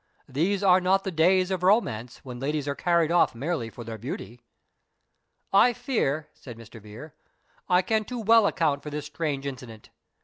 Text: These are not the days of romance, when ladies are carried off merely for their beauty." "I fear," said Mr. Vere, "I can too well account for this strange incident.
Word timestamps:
These 0.27 0.63
are 0.63 0.81
not 0.81 1.03
the 1.03 1.11
days 1.11 1.51
of 1.51 1.61
romance, 1.61 2.25
when 2.25 2.39
ladies 2.39 2.67
are 2.67 2.73
carried 2.73 3.11
off 3.11 3.35
merely 3.35 3.69
for 3.69 3.83
their 3.83 3.99
beauty." 3.99 4.41
"I 5.53 5.73
fear," 5.73 6.27
said 6.33 6.57
Mr. 6.57 6.81
Vere, 6.81 7.13
"I 7.69 7.83
can 7.83 8.03
too 8.05 8.19
well 8.21 8.47
account 8.47 8.81
for 8.81 8.89
this 8.89 9.05
strange 9.05 9.45
incident. 9.45 9.91